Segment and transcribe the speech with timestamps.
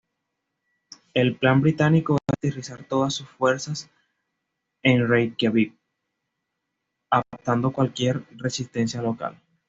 [1.13, 3.87] El plan británico era aterrizar todas sus fuerzas
[4.81, 5.75] en Reikiavik,
[7.11, 9.37] aplastando cualquier resistencia local.